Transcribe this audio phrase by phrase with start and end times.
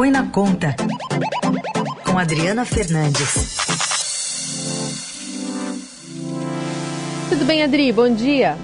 [0.00, 0.74] Põe na Conta,
[2.06, 3.58] com Adriana Fernandes.
[7.28, 7.92] Tudo bem, Adri?
[7.92, 8.56] Bom dia.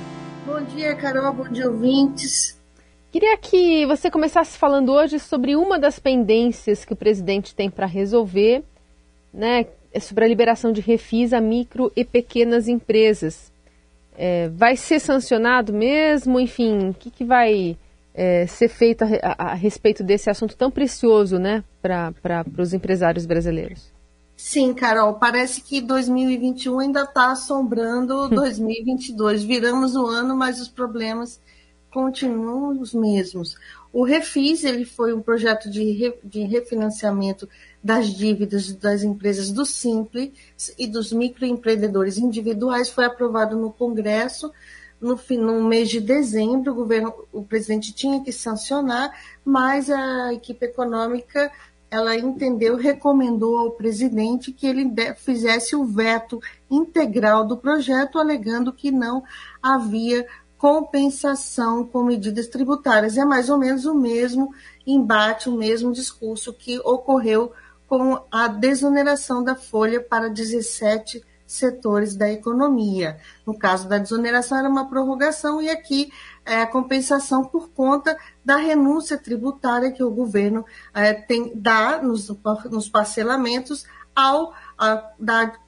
[0.47, 1.35] Bom dia, Carol.
[1.35, 2.59] Bom dia, ouvintes.
[3.13, 7.85] Queria que você começasse falando hoje sobre uma das pendências que o presidente tem para
[7.85, 8.65] resolver,
[9.31, 9.67] né?
[9.93, 13.53] É sobre a liberação de refis a micro e pequenas empresas.
[14.17, 16.41] É, vai ser sancionado mesmo?
[16.41, 17.77] Enfim, o que, que vai
[18.17, 22.15] é, ser feito a, a, a, respeito desse assunto tão precioso né, para
[22.59, 23.93] os empresários brasileiros?
[24.35, 29.45] Sim, Carol, parece que 2021 ainda está assombrando 2022.
[29.45, 31.39] Viramos o ano, mas os problemas
[31.93, 33.57] continuam os mesmos.
[33.93, 37.49] O Refis ele foi um projeto de, re, de refinanciamento
[37.83, 40.33] das dívidas das empresas do Simples
[40.79, 44.53] e dos microempreendedores individuais, foi aprovado no Congresso
[45.01, 49.13] no, no mês de dezembro, o governo, o presidente tinha que sancionar,
[49.45, 51.51] mas a equipe econômica
[51.91, 58.91] ela entendeu, recomendou ao presidente que ele fizesse o veto integral do projeto, alegando que
[58.91, 59.23] não
[59.63, 60.27] havia
[60.59, 63.17] compensação com medidas tributárias.
[63.17, 64.53] É mais ou menos o mesmo
[64.87, 67.53] embate, o mesmo discurso que ocorreu
[67.87, 73.19] com a desoneração da folha para 17 setores da economia.
[73.47, 76.13] No caso da desoneração, era uma prorrogação, e aqui
[76.45, 82.29] é a compensação por conta da renúncia tributária que o governo é, tem, dá nos,
[82.71, 85.13] nos parcelamentos ao a,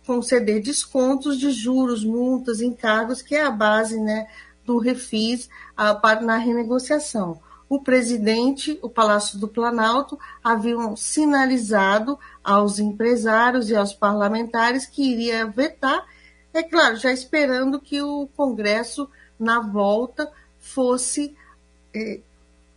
[0.06, 4.26] conceder descontos de juros, multas, encargos, que é a base né,
[4.64, 12.78] do refis a, para, na renegociação o presidente, o Palácio do Planalto, haviam sinalizado aos
[12.78, 16.06] empresários e aos parlamentares que iria vetar,
[16.54, 19.08] é claro, já esperando que o Congresso,
[19.38, 21.36] na volta, fosse
[21.94, 22.20] é,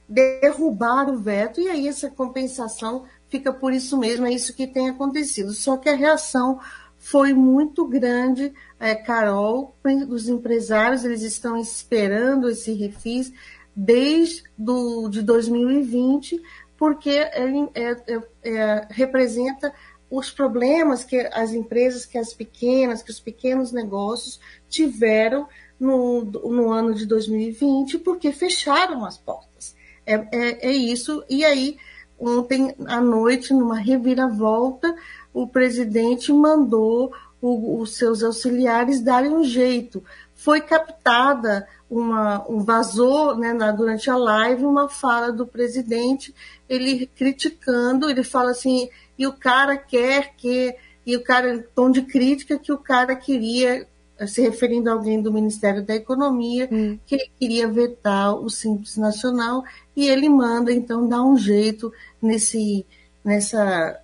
[0.07, 4.89] derrubar o veto, e aí essa compensação fica por isso mesmo, é isso que tem
[4.89, 5.53] acontecido.
[5.53, 6.59] Só que a reação
[6.97, 9.73] foi muito grande, é, Carol,
[10.09, 13.31] os empresários, eles estão esperando esse refis,
[13.75, 16.41] desde do, de 2020,
[16.77, 19.73] porque ele é, é, é, representa
[20.09, 25.47] os problemas que as empresas, que as pequenas, que os pequenos negócios tiveram
[25.79, 29.75] no, no ano de 2020, porque fecharam as portas.
[30.05, 31.23] É, é, é isso.
[31.29, 31.77] E aí,
[32.19, 34.93] ontem à noite, numa reviravolta,
[35.33, 40.03] o presidente mandou o, os seus auxiliares darem um jeito.
[40.43, 46.33] Foi captada uma, um vazou né, na, durante a live uma fala do presidente,
[46.67, 50.75] ele criticando, ele fala assim, e o cara quer que,
[51.05, 53.87] e o cara, tom de crítica que o cara queria,
[54.25, 56.97] se referindo a alguém do Ministério da Economia, hum.
[57.05, 59.63] que ele queria vetar o Simples Nacional,
[59.95, 62.83] e ele manda, então, dar um jeito nesse,
[63.23, 64.01] nessa,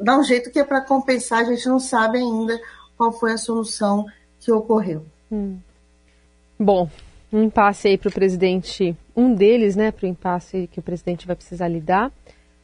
[0.00, 2.56] dar um jeito que é para compensar, a gente não sabe ainda
[2.96, 4.06] qual foi a solução
[4.38, 5.04] que ocorreu.
[5.30, 5.58] Hum.
[6.58, 6.88] Bom,
[7.32, 11.26] um impasse aí para o presidente, um deles, né, para o impasse que o presidente
[11.26, 12.12] vai precisar lidar.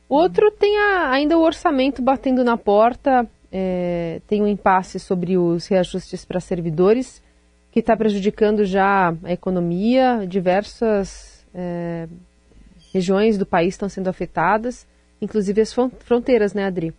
[0.08, 5.66] Outro tem a, ainda o orçamento batendo na porta, é, tem um impasse sobre os
[5.66, 7.22] reajustes para servidores,
[7.70, 12.08] que está prejudicando já a economia, diversas é,
[12.92, 14.86] regiões do país estão sendo afetadas,
[15.20, 16.94] inclusive as fronteiras, né, Adri?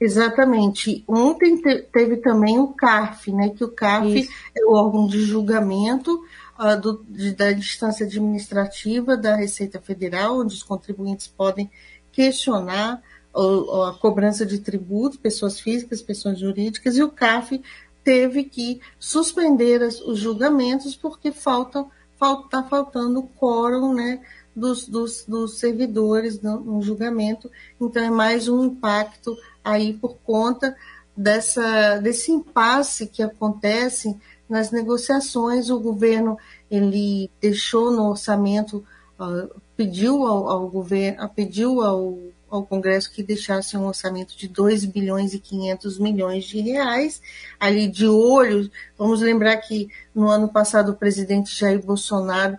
[0.00, 1.02] Exatamente.
[1.08, 4.32] Ontem te, teve também o CARF, né, que o CARF Isso.
[4.56, 6.24] é o órgão de julgamento
[6.58, 11.70] uh, do, de, da distância administrativa da Receita Federal, onde os contribuintes podem
[12.12, 13.02] questionar
[13.34, 17.60] uh, a cobrança de tributos, pessoas físicas, pessoas jurídicas, e o CARF
[18.04, 21.84] teve que suspender as, os julgamentos porque falta
[22.20, 24.20] está faltando quórum né,
[24.54, 27.48] dos, dos, dos servidores no, no julgamento,
[27.80, 29.36] então é mais um impacto
[29.68, 30.74] aí por conta
[31.16, 34.16] dessa, desse impasse que acontece
[34.48, 35.68] nas negociações.
[35.68, 36.38] O governo
[36.70, 38.84] ele deixou no orçamento,
[39.20, 42.18] uh, pediu ao, ao governo, pediu ao,
[42.48, 47.20] ao Congresso que deixasse um orçamento de 2 bilhões e 500 milhões de reais,
[47.60, 48.70] ali de olho.
[48.96, 52.56] Vamos lembrar que no ano passado o presidente Jair Bolsonaro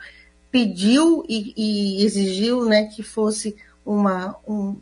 [0.52, 3.56] pediu e, e exigiu né, que fosse
[3.86, 4.78] uma, um,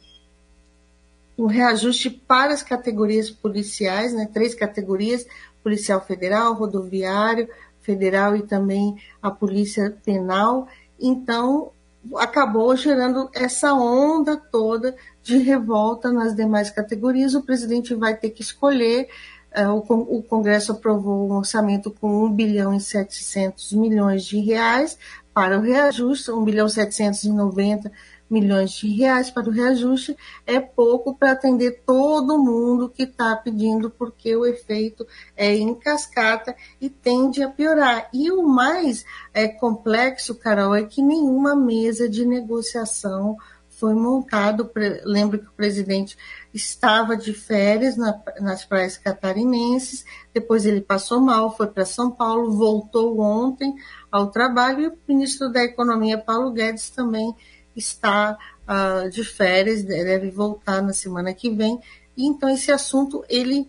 [1.37, 5.25] um reajuste para as categorias policiais, né, três categorias,
[5.63, 7.47] policial federal, rodoviário
[7.81, 10.67] federal e também a polícia penal.
[10.99, 11.71] Então,
[12.15, 17.35] acabou gerando essa onda toda de revolta nas demais categorias.
[17.35, 19.07] O presidente vai ter que escolher.
[19.55, 24.97] Uh, o, Congresso aprovou um orçamento com 1 bilhão e 700 milhões de reais
[25.33, 27.91] para o reajuste, 1 bilhão e 790
[28.29, 30.15] milhões de reais para o reajuste
[30.45, 36.55] é pouco para atender todo mundo que está pedindo, porque o efeito é em cascata
[36.79, 38.09] e tende a piorar.
[38.13, 43.37] E o mais é, complexo, Carol, é que nenhuma mesa de negociação
[43.77, 44.69] foi montado.
[45.05, 46.17] Lembro que o presidente
[46.53, 50.03] estava de férias na, nas praias catarinenses,
[50.33, 53.75] depois ele passou mal, foi para São Paulo, voltou ontem
[54.11, 57.35] ao trabalho e o ministro da Economia, Paulo Guedes, também
[57.79, 58.37] está
[58.67, 61.79] uh, de férias, deve voltar na semana que vem.
[62.15, 63.67] E, então esse assunto ele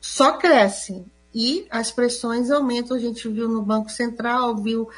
[0.00, 1.04] só cresce
[1.34, 2.96] e as pressões aumentam.
[2.96, 4.88] A gente viu no Banco Central, viu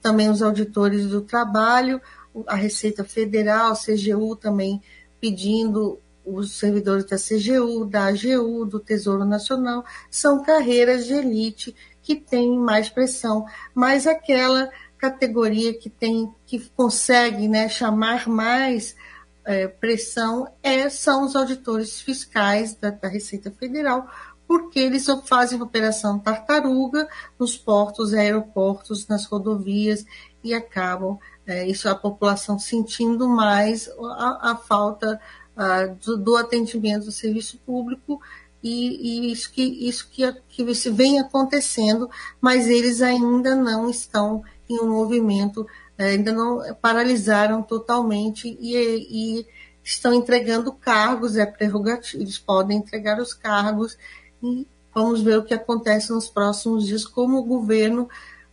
[0.00, 2.00] também os auditores do trabalho,
[2.46, 4.82] a Receita Federal, a CGU também
[5.20, 12.16] pedindo os servidores da CGU, da AGU, do Tesouro Nacional, são carreiras de elite que
[12.16, 18.96] têm mais pressão, mas aquela categoria que tem, que consegue né, chamar mais
[19.44, 24.08] é, pressão é, são os auditores fiscais da, da Receita Federal,
[24.46, 27.08] porque eles fazem operação tartaruga
[27.38, 30.04] nos portos, aeroportos, nas rodovias
[30.42, 35.20] e acabam é, isso a população sentindo mais a, a falta
[35.56, 38.20] a, do, do, atendimento do serviço público
[38.62, 42.10] e, e isso que isso que, que vem acontecendo,
[42.40, 45.66] mas eles ainda não estão em um movimento,
[45.96, 49.46] é, ainda não paralisaram totalmente e, e
[49.82, 53.96] estão entregando cargos, é prerrogativo, eles podem entregar os cargos
[54.42, 58.08] e vamos ver o que acontece nos próximos dias, como o governo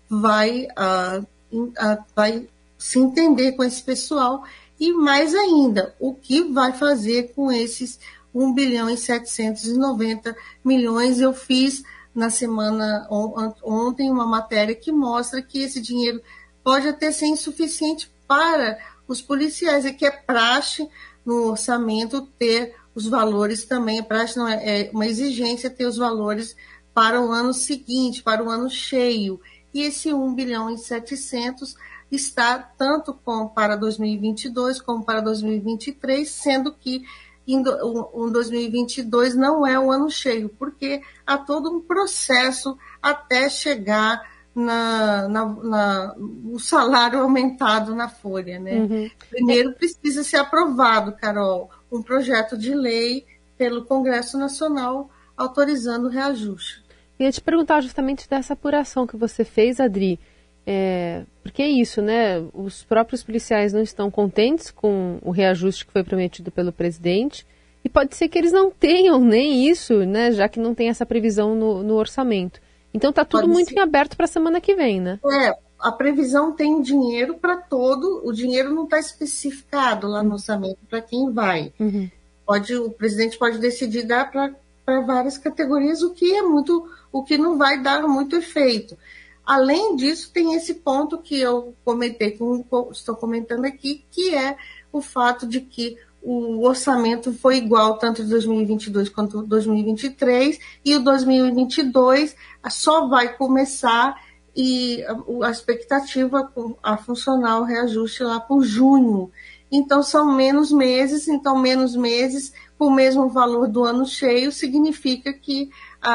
[0.10, 4.44] vai, uh, uh, vai se entender com esse pessoal
[4.80, 8.00] e mais ainda, o que vai fazer com esses
[8.34, 11.20] 1 bilhão e 790 milhões.
[11.20, 11.84] Eu fiz
[12.14, 16.22] na semana ontem uma matéria que mostra que esse dinheiro
[16.64, 18.78] pode até ser insuficiente para
[19.08, 20.88] os policiais, é que é praxe
[21.26, 25.98] no orçamento ter os valores também, é praxe não é, é uma exigência ter os
[25.98, 26.56] valores
[26.94, 29.42] para o ano seguinte, para o ano cheio.
[29.74, 31.76] E esse 1 bilhão e 700
[32.12, 37.04] está tanto com, para 2022 como para 2023, sendo que
[37.48, 44.22] em um 2022 não é um ano cheio, porque há todo um processo até chegar
[44.56, 48.60] na, na, na o salário aumentado na folha.
[48.60, 48.74] Né?
[48.74, 49.10] Uhum.
[49.30, 53.26] Primeiro precisa ser aprovado, Carol, um projeto de lei
[53.58, 56.84] pelo Congresso Nacional autorizando o reajuste.
[57.20, 60.20] Ia te perguntar justamente dessa apuração que você fez, Adri.
[60.66, 62.44] É, porque é isso, né?
[62.54, 67.46] Os próprios policiais não estão contentes com o reajuste que foi prometido pelo presidente.
[67.84, 70.32] E pode ser que eles não tenham nem isso, né?
[70.32, 72.62] Já que não tem essa previsão no, no orçamento.
[72.94, 73.76] Então está tudo pode muito ser.
[73.76, 75.20] em aberto para a semana que vem, né?
[75.26, 80.78] É, a previsão tem dinheiro para todo, o dinheiro não está especificado lá no orçamento
[80.90, 81.74] para quem vai.
[81.78, 82.10] Uhum.
[82.46, 87.38] Pode, o presidente pode decidir dar para várias categorias, o que é muito, o que
[87.38, 88.98] não vai dar muito efeito.
[89.46, 92.44] Além disso, tem esse ponto que eu comentei, que
[92.92, 94.56] estou comentando aqui, que é
[94.92, 101.04] o fato de que o orçamento foi igual tanto de 2022 quanto 2023 e o
[101.04, 102.34] 2022
[102.70, 104.16] só vai começar
[104.56, 105.04] e
[105.44, 106.50] a expectativa
[106.82, 109.30] a funcionar o reajuste lá por junho.
[109.70, 115.34] Então são menos meses, então menos meses com o mesmo valor do ano cheio significa
[115.34, 115.70] que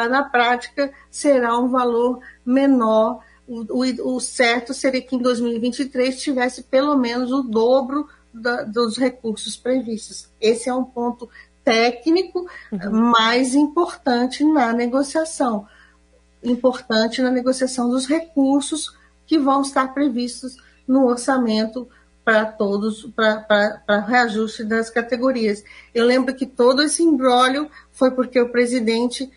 [0.08, 3.22] na prática será um valor menor.
[3.46, 8.98] O, o, o, certo seria que em 2023 tivesse pelo menos o dobro da, dos
[8.98, 10.28] recursos previstos.
[10.40, 11.28] Esse é um ponto
[11.64, 12.90] técnico uhum.
[13.10, 15.66] mais importante na negociação.
[16.42, 21.88] Importante na negociação dos recursos que vão estar previstos no orçamento
[22.24, 25.64] para todos, para reajuste das categorias.
[25.94, 29.30] Eu lembro que todo esse embrólio foi porque o presidente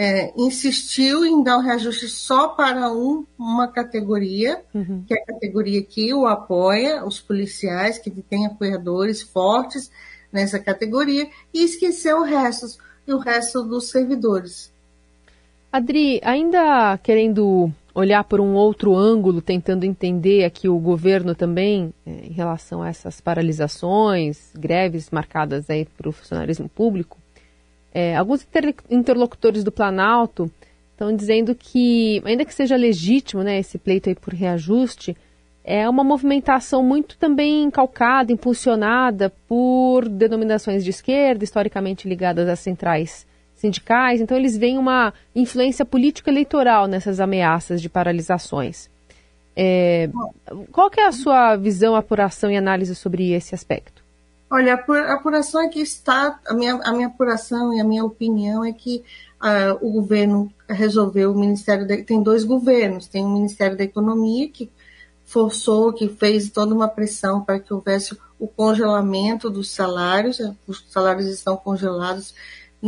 [0.00, 5.02] é, insistiu em dar um reajuste só para um, uma categoria, uhum.
[5.04, 9.90] que é a categoria que o apoia, os policiais, que têm apoiadores fortes
[10.32, 12.78] nessa categoria, e esqueceu o resto,
[13.08, 14.72] o resto dos servidores.
[15.72, 22.10] Adri, ainda querendo olhar por um outro ângulo, tentando entender aqui o governo também é,
[22.24, 27.17] em relação a essas paralisações, greves marcadas aí para o funcionarismo público,
[27.98, 28.46] é, alguns
[28.88, 30.48] interlocutores do Planalto
[30.92, 35.16] estão dizendo que, ainda que seja legítimo né, esse pleito aí por reajuste,
[35.64, 43.26] é uma movimentação muito também calcada, impulsionada por denominações de esquerda, historicamente ligadas às centrais
[43.56, 44.20] sindicais.
[44.20, 48.88] Então, eles veem uma influência política eleitoral nessas ameaças de paralisações.
[49.56, 50.08] É,
[50.70, 54.07] qual é a sua visão, apuração e análise sobre esse aspecto?
[54.50, 58.64] Olha, a apuração é que está, a minha, a minha apuração e a minha opinião
[58.64, 59.04] é que
[59.42, 64.48] uh, o governo resolveu, o Ministério, da, tem dois governos, tem o Ministério da Economia,
[64.48, 64.70] que
[65.26, 71.26] forçou, que fez toda uma pressão para que houvesse o congelamento dos salários, os salários
[71.26, 72.34] estão congelados,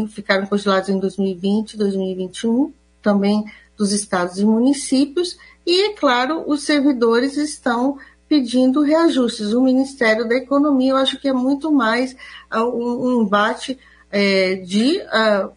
[0.09, 3.45] ficaram congelados em 2020, 2021, também
[3.77, 5.37] dos estados e municípios,
[5.67, 7.99] e, é claro, os servidores estão
[8.31, 9.53] pedindo reajustes.
[9.53, 12.15] O Ministério da Economia, eu acho que é muito mais
[12.55, 13.77] uh, um, embate
[14.09, 15.51] é, de, uh,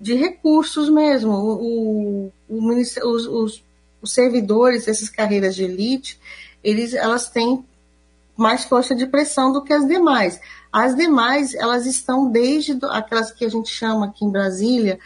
[0.00, 1.32] de recursos mesmo.
[1.32, 3.64] O, o os, os,
[4.00, 6.20] os, servidores dessas carreiras de elite,
[6.62, 7.64] eles, elas têm
[8.36, 10.40] mais força de pressão do que as demais.
[10.72, 15.00] As demais, elas estão desde aquelas que a gente chama aqui em Brasília,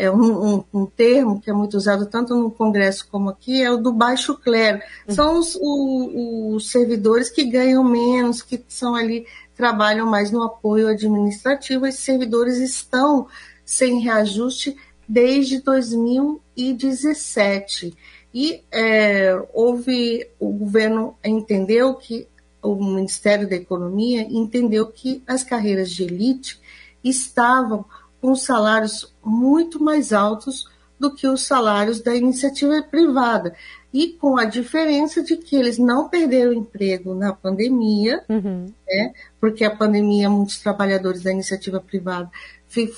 [0.00, 3.70] é um, um, um, termo que é muito usado tanto no Congresso como aqui, é
[3.70, 4.80] o do baixo clero.
[5.06, 10.88] São os, o, os servidores que ganham menos, que são ali, trabalham mais no apoio
[10.88, 11.86] administrativo.
[11.86, 13.26] Esses servidores estão
[13.62, 14.74] sem reajuste
[15.06, 17.94] desde 2017.
[18.32, 22.26] E é, houve, o governo entendeu que,
[22.62, 26.58] o Ministério da Economia entendeu que as carreiras de elite
[27.02, 27.86] estavam
[28.20, 30.68] com salários muito mais altos
[30.98, 33.54] do que os salários da iniciativa privada.
[33.92, 38.66] E com a diferença de que eles não perderam emprego na pandemia, uhum.
[38.86, 42.30] né, porque a pandemia, muitos trabalhadores da iniciativa privada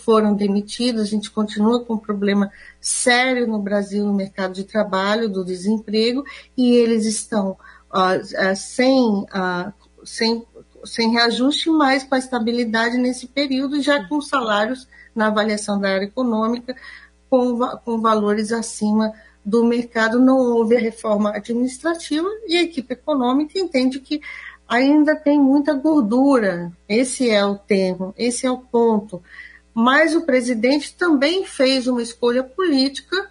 [0.05, 5.31] foram demitidos, a gente continua com um problema sério no Brasil no mercado de trabalho,
[5.31, 6.25] do desemprego,
[6.57, 7.57] e eles estão
[7.91, 9.73] uh, uh, sem, uh,
[10.05, 10.45] sem,
[10.85, 16.05] sem reajuste, mas com a estabilidade nesse período, já com salários na avaliação da área
[16.05, 16.77] econômica
[17.29, 19.13] com, com valores acima
[19.45, 20.21] do mercado.
[20.21, 24.21] Não houve a reforma administrativa e a equipe econômica entende que
[24.69, 26.73] ainda tem muita gordura.
[26.89, 29.23] Esse é o termo, esse é o ponto.
[29.75, 33.31] Mas o presidente também fez uma escolha política,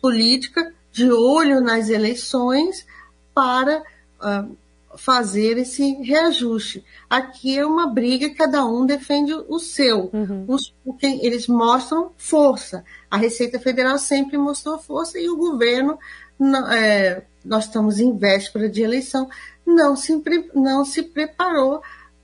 [0.00, 2.86] política de olho nas eleições
[3.34, 3.82] para
[4.20, 4.56] uh,
[4.96, 6.84] fazer esse reajuste.
[7.08, 10.10] Aqui é uma briga, cada um defende o seu.
[10.12, 10.44] Uhum.
[10.48, 12.84] Os, eles mostram força.
[13.10, 15.98] A Receita Federal sempre mostrou força e o governo,
[16.72, 19.28] é, nós estamos em véspera de eleição,
[19.64, 20.22] não se,
[20.54, 21.82] não se preparou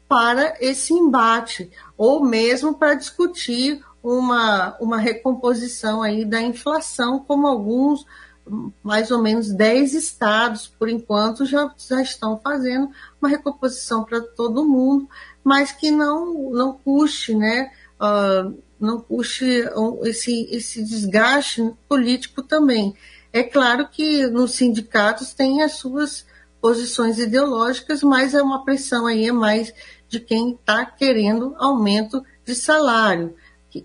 [0.08, 8.04] para esse embate, ou mesmo para discutir uma, uma recomposição aí da inflação, como alguns
[8.82, 12.90] mais ou menos 10 estados, por enquanto, já, já estão fazendo
[13.20, 15.08] uma recomposição para todo mundo,
[15.42, 17.70] mas que não, não custe, né?
[18.00, 19.64] Uh, não custe
[20.02, 22.94] esse, esse desgaste político também.
[23.32, 26.26] É claro que nos sindicatos tem as suas
[26.60, 29.72] posições ideológicas, mas é uma pressão aí é mais
[30.08, 33.34] de quem está querendo aumento de salário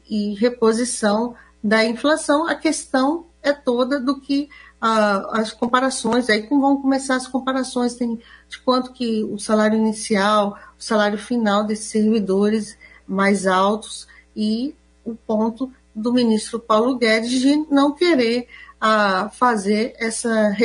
[0.10, 2.48] e reposição da inflação.
[2.48, 4.50] A questão é toda do que
[4.80, 10.58] ah, as comparações, aí vão começar as comparações tem, de quanto que o salário inicial,
[10.78, 12.78] o salário final desses servidores
[13.08, 18.48] mais altos e o ponto do ministro Paulo Guedes de não querer
[18.80, 20.56] ah, fazer essa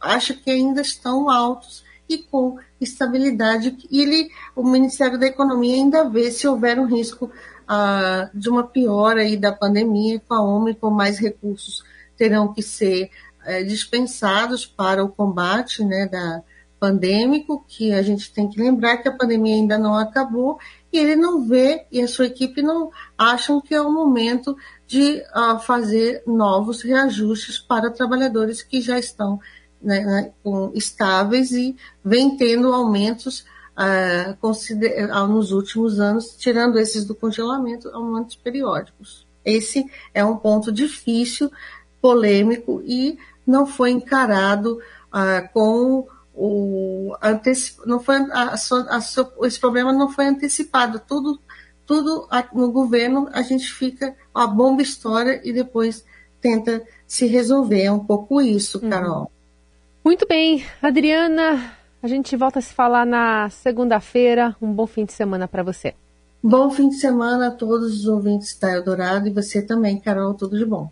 [0.00, 3.76] acha que ainda estão altos e com estabilidade.
[3.90, 7.30] Ele, o Ministério da Economia ainda vê se houver um risco
[7.66, 11.82] ah, de uma piora aí da pandemia com a OMI, com mais recursos
[12.16, 13.10] terão que ser
[13.44, 16.42] é, dispensados para o combate né, da
[16.78, 20.58] pandêmico, que a gente tem que lembrar que a pandemia ainda não acabou
[20.92, 24.56] e ele não vê e a sua equipe não acham que é o momento
[24.86, 29.40] de uh, fazer novos reajustes para trabalhadores que já estão
[29.80, 30.32] né, né
[30.74, 33.44] estáveis e vem tendo aumentos
[33.76, 39.26] uh, nos últimos anos, tirando esses do congelamento, aumentos periódicos.
[39.44, 41.50] Esse é um ponto difícil
[42.06, 44.78] polêmico e não foi encarado
[45.10, 47.12] ah, com o
[47.84, 48.98] não foi a, a,
[49.44, 51.00] esse problema não foi antecipado.
[51.00, 51.40] Tudo
[51.84, 56.04] tudo no governo a gente fica a bomba história e depois
[56.40, 57.82] tenta se resolver.
[57.82, 58.88] É um pouco isso uhum.
[58.88, 59.20] Carol.
[59.22, 59.28] Uhum.
[60.04, 60.64] muito bem.
[60.80, 64.54] Adriana a gente volta a se falar na segunda-feira.
[64.62, 65.92] Um bom fim de semana para você.
[66.40, 70.34] Bom fim de semana a todos os ouvintes da Eldorado e você também Carol.
[70.34, 70.88] Tudo de bom